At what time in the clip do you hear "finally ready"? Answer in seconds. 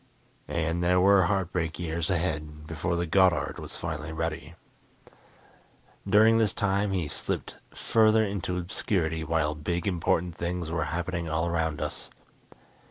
3.75-4.55